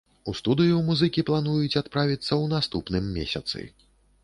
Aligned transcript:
У 0.31 0.33
студыю 0.37 0.77
музыкі 0.87 1.25
плануюць 1.27 1.79
адправіцца 1.83 2.27
ў 2.41 2.45
наступным 2.57 3.13
месяцы. 3.21 3.59